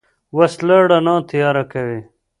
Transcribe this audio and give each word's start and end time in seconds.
وسله 0.37 0.77
رڼا 0.89 1.15
تیاره 1.29 1.63
کوي 1.71 1.99